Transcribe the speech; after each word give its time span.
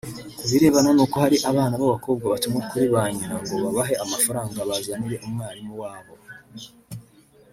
Ku 0.37 0.43
birebana 0.51 0.89
n’uko 0.93 1.15
hari 1.23 1.37
abana 1.51 1.73
b’abakobwa 1.81 2.25
batumwa 2.33 2.61
kuri 2.69 2.85
ba 2.93 3.03
nyina 3.15 3.35
ngo 3.41 3.53
babahe 3.63 3.93
amafaranga 4.03 4.67
bazanire 4.69 5.15
umwarimu 5.27 5.73
wabo 5.81 6.13